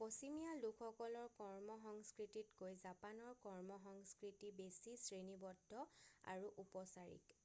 পশ্চিমীয়া 0.00 0.50
লোকসকলৰ 0.64 1.30
কৰ্মসংস্কৃতিতকৈ 1.38 2.76
জাপানৰ 2.84 3.32
কৰ্মসংস্কৃতি 3.46 4.50
বেছি 4.60 4.94
শ্ৰেণীবদ্ধ 5.06 5.82
আৰু 6.36 6.52
উপচাৰিক 6.66 7.36